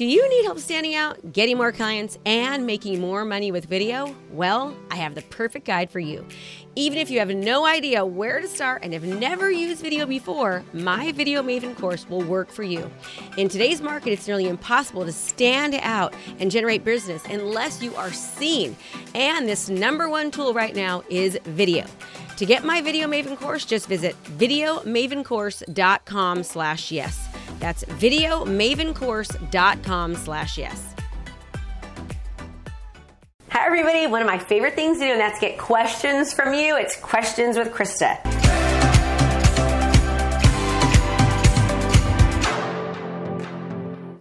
[0.00, 4.16] Do you need help standing out, getting more clients, and making more money with video?
[4.32, 6.26] Well, I have the perfect guide for you.
[6.74, 10.64] Even if you have no idea where to start and have never used video before,
[10.72, 12.90] my Video Maven course will work for you.
[13.36, 18.10] In today's market, it's nearly impossible to stand out and generate business unless you are
[18.10, 18.78] seen.
[19.14, 21.84] And this number one tool right now is video.
[22.38, 27.29] To get my Video Maven course, just visit videomavencourse.com slash yes.
[27.60, 30.94] That's videomavencourse.com slash yes.
[33.50, 34.06] Hi, everybody.
[34.06, 36.76] One of my favorite things to do, and that's get questions from you.
[36.76, 38.18] It's Questions with Krista.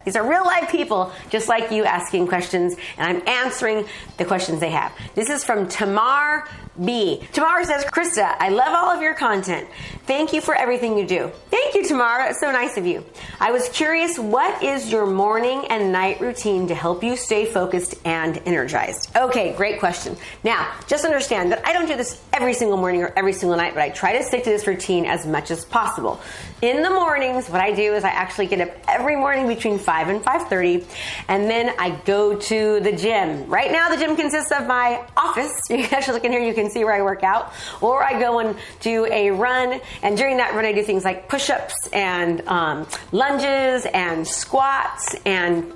[0.05, 3.85] These are real life people just like you asking questions, and I'm answering
[4.18, 4.91] the questions they have.
[5.13, 6.48] This is from Tamar
[6.84, 7.21] B.
[7.32, 9.70] Tamar says, Krista, I love all of your content.
[10.09, 11.31] Thank you for everything you do.
[11.52, 12.31] Thank you, Tamara.
[12.31, 13.05] It's so nice of you.
[13.40, 17.94] I was curious, what is your morning and night routine to help you stay focused
[18.05, 19.15] and energized?
[19.15, 20.18] Okay, great question.
[20.43, 23.76] Now, just understand that I don't do this every single morning or every single night,
[23.76, 26.20] but I try to stick to this routine as much as possible.
[26.63, 30.10] In the mornings, what I do is I actually get up every morning between 5
[30.10, 30.85] and 5.30,
[31.27, 33.48] and then I go to the gym.
[33.48, 35.52] Right now, the gym consists of my office.
[35.70, 37.54] You actually look in here, you can see where I work out.
[37.80, 41.28] Or I go and do a run, and during that run, I do things like
[41.28, 45.74] push ups and um, lunges and squats and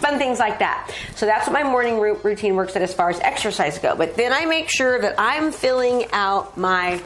[0.00, 0.90] fun things like that.
[1.14, 3.94] So that's what my morning routine works at as far as exercise go.
[3.94, 7.00] But then I make sure that I'm filling out my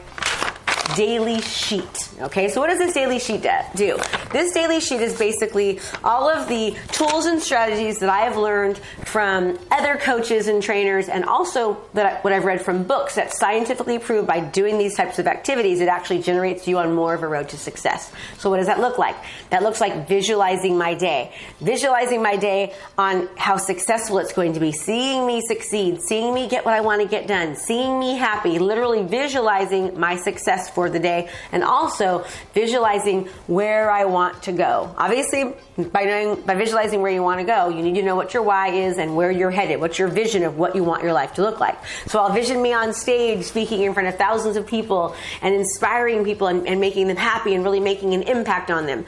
[0.97, 2.11] daily sheet.
[2.21, 3.99] Okay, so what does this daily sheet do?
[4.33, 8.79] This daily sheet is basically all of the tools and strategies that I have learned
[9.05, 13.99] from other coaches and trainers, and also that what I've read from books that scientifically
[13.99, 17.29] prove by doing these types of activities, it actually generates you on more of a
[17.29, 18.13] road to success.
[18.39, 19.17] So what does that look like?
[19.51, 24.61] That looks like visualizing my day, visualizing my day on how successful it's going to
[24.61, 28.15] be, seeing me succeed, seeing me get what I want to get done, seeing me
[28.17, 34.53] happy, literally visualizing my success for the day, and also visualizing where I want to
[34.53, 34.95] go.
[34.97, 38.35] Obviously, by knowing, by visualizing where you want to go, you need to know what
[38.35, 39.81] your why is and where you're headed.
[39.81, 41.77] What's your vision of what you want your life to look like?
[42.07, 46.25] So I'll vision me on stage speaking in front of thousands of people and inspiring
[46.25, 49.05] people and, and making them happy and really making an impact on them.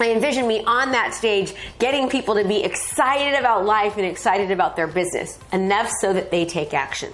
[0.00, 4.50] I envision me on that stage getting people to be excited about life and excited
[4.50, 7.12] about their business, enough so that they take action.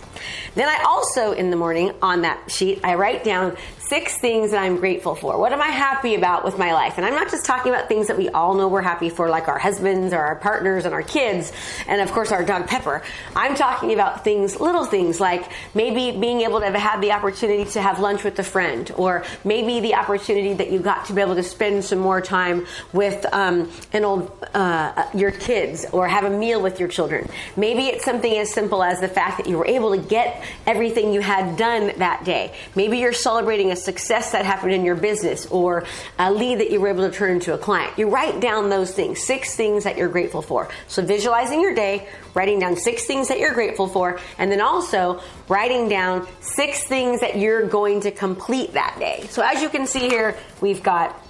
[0.54, 4.62] Then I also, in the morning on that sheet, I write down six things that
[4.62, 5.38] I'm grateful for.
[5.38, 6.98] What am I happy about with my life?
[6.98, 9.48] And I'm not just talking about things that we all know we're happy for, like
[9.48, 11.52] our husbands or our partners and our kids,
[11.86, 13.02] and of course our dog Pepper.
[13.34, 17.64] I'm talking about things, little things like maybe being able to have had the opportunity
[17.72, 21.22] to have lunch with a friend, or maybe the opportunity that you got to be
[21.22, 26.24] able to spend some more time with um, an old uh, your kids, or have
[26.24, 27.28] a meal with your children.
[27.56, 31.12] Maybe it's something as simple as the fact that you were able to get everything
[31.12, 32.54] you had done that day.
[32.74, 35.84] Maybe you're celebrating a success that happened in your business or
[36.18, 37.98] a lead that you were able to turn into a client.
[37.98, 40.68] You write down those things, six things that you're grateful for.
[40.86, 45.20] So visualizing your day, writing down six things that you're grateful for, and then also
[45.48, 49.26] writing down six things that you're going to complete that day.
[49.30, 51.20] So as you can see here, we've got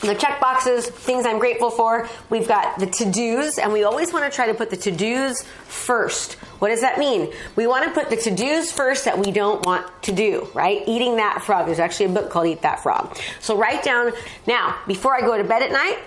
[0.00, 2.08] the check boxes, things I'm grateful for.
[2.30, 4.90] We've got the to dos, and we always want to try to put the to
[4.90, 6.34] dos first.
[6.58, 7.32] What does that mean?
[7.56, 10.82] We want to put the to dos first that we don't want to do, right?
[10.86, 11.66] Eating that frog.
[11.66, 13.16] There's actually a book called Eat That Frog.
[13.40, 14.12] So write down
[14.46, 15.98] now, before I go to bed at night,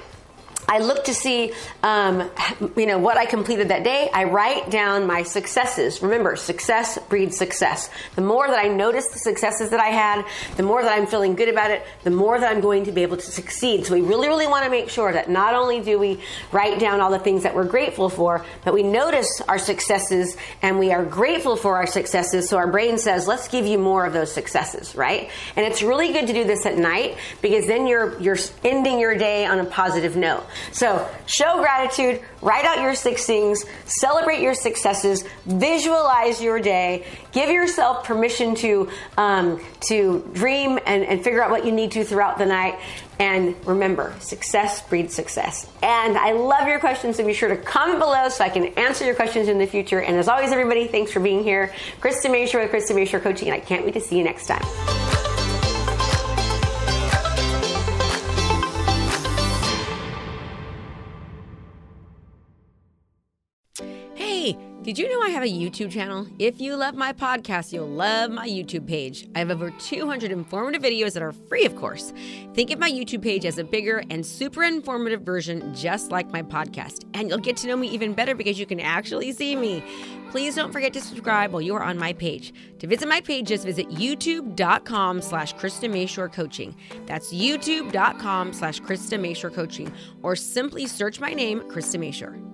[0.74, 1.54] I look to see,
[1.84, 2.32] um,
[2.76, 4.10] you know, what I completed that day.
[4.12, 6.02] I write down my successes.
[6.02, 7.92] Remember, success breeds success.
[8.16, 10.26] The more that I notice the successes that I had,
[10.58, 13.04] the more that I'm feeling good about it, the more that I'm going to be
[13.04, 13.86] able to succeed.
[13.86, 17.02] So we really, really want to make sure that not only do we write down
[17.02, 21.06] all the things that we're grateful for, but we notice our successes and we are
[21.06, 22.50] grateful for our successes.
[22.50, 25.30] So our brain says, let's give you more of those successes, right?
[25.56, 29.16] And it's really good to do this at night because then you're, you're ending your
[29.16, 30.48] day on a positive note.
[30.72, 37.50] So show gratitude, write out your six things, celebrate your successes, visualize your day, give
[37.50, 42.38] yourself permission to um, to dream and, and figure out what you need to throughout
[42.38, 42.80] the night.
[43.20, 45.70] And remember, success breeds success.
[45.82, 49.06] And I love your questions, so be sure to comment below so I can answer
[49.06, 50.02] your questions in the future.
[50.02, 51.72] And as always, everybody, thanks for being here.
[52.02, 55.03] Krista Mashore with Krista Mashore Coaching, and I can't wait to see you next time.
[64.84, 66.28] Did you know I have a YouTube channel?
[66.40, 69.26] If you love my podcast, you'll love my YouTube page.
[69.34, 72.12] I have over 200 informative videos that are free, of course.
[72.54, 76.42] Think of my YouTube page as a bigger and super informative version, just like my
[76.42, 77.06] podcast.
[77.14, 79.82] And you'll get to know me even better because you can actually see me.
[80.32, 82.54] Please don't forget to subscribe while you are on my page.
[82.80, 86.76] To visit my page, just visit youtube.com slash Krista Mashore Coaching.
[87.06, 89.94] That's youtube.com slash Krista Mashore Coaching.
[90.24, 92.53] Or simply search my name, Krista Mashore.